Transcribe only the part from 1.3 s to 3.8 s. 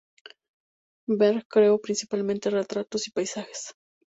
creo principalmente retratos y paisajes.